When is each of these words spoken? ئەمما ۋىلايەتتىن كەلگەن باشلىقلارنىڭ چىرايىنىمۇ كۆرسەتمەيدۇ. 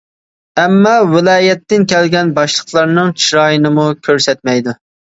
ئەمما 0.61 0.93
ۋىلايەتتىن 1.11 1.85
كەلگەن 1.93 2.35
باشلىقلارنىڭ 2.41 3.17
چىرايىنىمۇ 3.27 3.89
كۆرسەتمەيدۇ. 4.09 4.81